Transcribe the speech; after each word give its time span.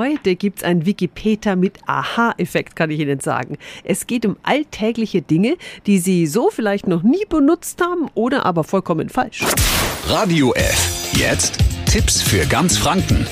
Heute 0.00 0.36
gibt's 0.36 0.62
ein 0.62 0.86
Wikipedia 0.86 1.54
mit 1.54 1.80
Aha-Effekt, 1.84 2.76
kann 2.76 2.90
ich 2.90 2.98
Ihnen 2.98 3.20
sagen. 3.20 3.58
Es 3.84 4.06
geht 4.06 4.24
um 4.24 4.38
alltägliche 4.42 5.20
Dinge, 5.20 5.58
die 5.84 5.98
Sie 5.98 6.26
so 6.26 6.48
vielleicht 6.48 6.86
noch 6.86 7.02
nie 7.02 7.26
benutzt 7.28 7.78
haben 7.82 8.08
oder 8.14 8.46
aber 8.46 8.64
vollkommen 8.64 9.10
falsch. 9.10 9.44
Radio 10.06 10.54
F. 10.54 11.12
Jetzt 11.14 11.58
Tipps 11.84 12.22
für 12.22 12.46
ganz 12.46 12.78
Franken. 12.78 13.26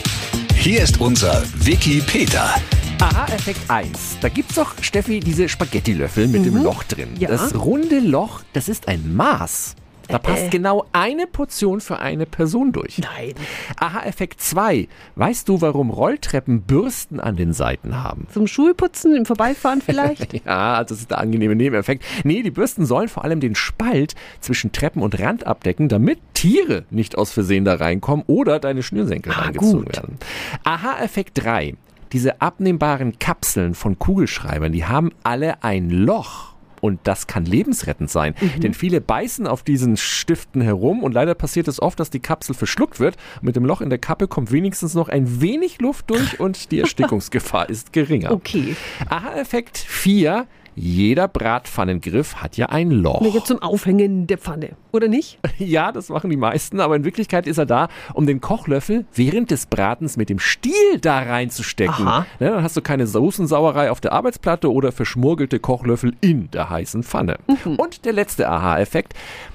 Hier 0.54 0.82
ist 0.82 1.00
unser 1.00 1.42
Wiki 1.64 2.02
Peter. 2.06 2.54
Aha-Effekt 3.00 3.60
1. 3.68 4.18
Da 4.20 4.28
gibt's 4.28 4.56
doch, 4.56 4.74
Steffi, 4.82 5.20
diese 5.20 5.48
Spaghetti-Löffel 5.48 6.28
mit 6.28 6.44
dem 6.44 6.62
Loch 6.62 6.82
drin. 6.82 7.08
Ja. 7.18 7.30
Das 7.30 7.54
runde 7.54 8.00
Loch, 8.00 8.42
das 8.52 8.68
ist 8.68 8.86
ein 8.86 9.16
Maß. 9.16 9.76
Da 10.10 10.18
passt 10.18 10.44
Äh. 10.44 10.48
genau 10.50 10.86
eine 10.92 11.26
Portion 11.26 11.80
für 11.80 11.98
eine 12.00 12.26
Person 12.26 12.72
durch. 12.72 12.98
Nein. 12.98 13.34
Aha-Effekt 13.78 14.40
2. 14.40 14.88
Weißt 15.16 15.48
du, 15.48 15.60
warum 15.60 15.90
Rolltreppen 15.90 16.62
Bürsten 16.62 17.20
an 17.20 17.36
den 17.36 17.52
Seiten 17.52 18.02
haben? 18.02 18.26
Zum 18.32 18.46
Schulputzen, 18.46 19.14
im 19.14 19.26
Vorbeifahren 19.26 19.80
vielleicht? 19.84 20.44
Ja, 20.44 20.82
das 20.84 20.98
ist 21.00 21.10
der 21.10 21.18
angenehme 21.18 21.54
Nebeneffekt. 21.56 22.04
Nee, 22.24 22.42
die 22.42 22.50
Bürsten 22.50 22.86
sollen 22.86 23.08
vor 23.08 23.24
allem 23.24 23.40
den 23.40 23.54
Spalt 23.54 24.14
zwischen 24.40 24.72
Treppen 24.72 25.02
und 25.02 25.18
Rand 25.20 25.46
abdecken, 25.46 25.88
damit 25.88 26.18
Tiere 26.34 26.84
nicht 26.90 27.16
aus 27.18 27.32
Versehen 27.32 27.64
da 27.64 27.74
reinkommen 27.74 28.24
oder 28.26 28.58
deine 28.58 28.82
Schnürsenkel 28.82 29.32
Ah, 29.32 29.42
reingezogen 29.42 29.84
gut. 29.84 29.96
werden. 29.96 30.18
Aha-Effekt 30.64 31.42
3. 31.44 31.74
Diese 32.12 32.40
abnehmbaren 32.40 33.18
Kapseln 33.18 33.74
von 33.74 33.98
Kugelschreibern, 33.98 34.72
die 34.72 34.84
haben 34.84 35.10
alle 35.22 35.62
ein 35.62 35.90
Loch. 35.90 36.39
Und 36.80 37.00
das 37.04 37.26
kann 37.26 37.44
lebensrettend 37.44 38.10
sein. 38.10 38.34
Mhm. 38.40 38.60
Denn 38.60 38.74
viele 38.74 39.00
beißen 39.00 39.46
auf 39.46 39.62
diesen 39.62 39.96
Stiften 39.96 40.62
herum 40.62 41.02
und 41.02 41.12
leider 41.12 41.34
passiert 41.34 41.68
es 41.68 41.80
oft, 41.80 42.00
dass 42.00 42.10
die 42.10 42.20
Kapsel 42.20 42.54
verschluckt 42.54 43.00
wird. 43.00 43.16
Mit 43.42 43.56
dem 43.56 43.64
Loch 43.64 43.80
in 43.80 43.90
der 43.90 43.98
Kappe 43.98 44.28
kommt 44.28 44.52
wenigstens 44.52 44.94
noch 44.94 45.08
ein 45.08 45.40
wenig 45.40 45.80
Luft 45.80 46.10
durch 46.10 46.40
und 46.40 46.70
die 46.70 46.80
Erstickungsgefahr 46.80 47.68
ist 47.68 47.92
geringer. 47.92 48.32
Okay. 48.32 48.76
Aha-Effekt 49.08 49.78
4. 49.78 50.46
Jeder 50.76 51.28
Bratpfannengriff 51.28 52.36
hat 52.36 52.56
ja 52.56 52.66
ein 52.66 52.90
Loch. 52.90 53.20
Mir 53.20 53.30
jetzt 53.30 53.48
zum 53.48 53.60
Aufhängen 53.60 54.26
der 54.26 54.38
Pfanne, 54.38 54.70
oder 54.92 55.08
nicht? 55.08 55.38
Ja, 55.58 55.92
das 55.92 56.08
machen 56.08 56.30
die 56.30 56.36
meisten, 56.38 56.80
aber 56.80 56.96
in 56.96 57.04
Wirklichkeit 57.04 57.46
ist 57.46 57.58
er 57.58 57.66
da, 57.66 57.88
um 58.14 58.26
den 58.26 58.40
Kochlöffel 58.40 59.04
während 59.14 59.50
des 59.50 59.66
Bratens 59.66 60.16
mit 60.16 60.30
dem 60.30 60.38
Stiel 60.38 60.72
da 61.02 61.18
reinzustecken. 61.18 62.08
Aha. 62.08 62.26
Ne, 62.38 62.48
dann 62.50 62.62
hast 62.62 62.76
du 62.78 62.80
keine 62.80 63.06
Soßensauerei 63.06 63.90
auf 63.90 64.00
der 64.00 64.12
Arbeitsplatte 64.12 64.72
oder 64.72 64.90
verschmurgelte 64.90 65.60
Kochlöffel 65.60 66.14
in 66.22 66.50
der 66.50 66.70
heißen 66.70 67.02
Pfanne. 67.02 67.36
Mhm. 67.64 67.76
Und 67.76 68.04
der 68.06 68.14
letzte 68.14 68.48
Aha-Effekt. 68.48 69.12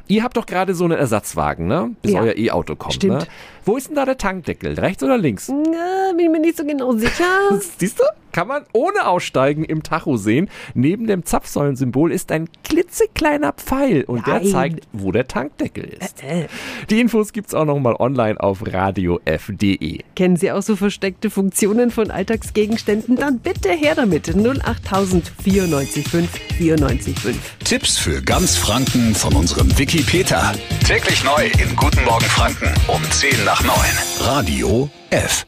Ihr 0.07 0.23
habt 0.23 0.37
doch 0.37 0.45
gerade 0.45 0.75
so 0.75 0.83
einen 0.83 0.97
Ersatzwagen, 0.97 1.65
ne? 1.65 1.95
Bis 2.03 2.11
Ja. 2.11 2.21
euer 2.21 2.37
E-Auto 2.37 2.75
kommt. 2.75 2.93
Stimmt. 2.93 3.21
Ne? 3.21 3.27
Wo 3.65 3.75
ist 3.75 3.87
denn 3.87 3.95
da 3.95 4.05
der 4.05 4.19
Tankdeckel? 4.19 4.79
Rechts 4.79 5.01
oder 5.01 5.17
links? 5.17 5.49
Na, 5.49 6.13
bin 6.15 6.31
mir 6.31 6.39
nicht 6.39 6.57
so 6.57 6.63
genau 6.63 6.91
sicher. 6.93 7.23
Siehst 7.79 7.99
du? 7.99 8.03
Kann 8.31 8.47
man 8.49 8.63
ohne 8.73 9.07
Aussteigen 9.07 9.63
im 9.63 9.81
Tacho 9.81 10.17
sehen. 10.17 10.49
Neben 10.75 11.07
dem 11.07 11.25
Zapfsäulensymbol 11.25 12.11
ist 12.11 12.31
ein 12.31 12.49
klitzekleiner 12.65 13.53
Pfeil 13.53 14.03
und 14.03 14.27
der 14.27 14.35
Nein. 14.41 14.47
zeigt, 14.47 14.87
wo 14.91 15.11
der 15.11 15.24
Tankdeckel 15.27 15.85
ist. 15.85 16.23
Äh, 16.23 16.47
Die 16.89 16.99
Infos 16.99 17.33
gibt's 17.33 17.53
auch 17.53 17.65
nochmal 17.65 17.95
online 17.99 18.39
auf 18.39 18.63
radiof.de. 18.65 19.99
kennen 20.15 20.35
Sie 20.37 20.51
auch 20.51 20.61
so 20.61 20.75
versteckte 20.75 21.29
Funktionen 21.29 21.91
von 21.91 22.11
Alltagsgegenständen? 22.11 23.15
Dann 23.15 23.39
bitte 23.39 23.69
her 23.71 23.95
damit. 23.95 24.29
08000 24.35 25.31
94 25.43 26.05
94 26.57 27.15
Tipps 27.63 27.97
für 27.97 28.21
ganz 28.21 28.57
Franken 28.57 29.15
von 29.15 29.33
unserem 29.33 29.77
Wiki 29.77 30.01
Peter. 30.03 30.53
Täglich 30.85 31.23
neu 31.23 31.45
in 31.61 31.75
Guten 31.75 32.03
Morgen 32.05 32.25
Franken 32.25 32.69
um 32.87 33.01
10 33.11 33.43
nach 33.45 33.63
9. 33.63 33.75
Radio 34.21 34.89
F. 35.09 35.45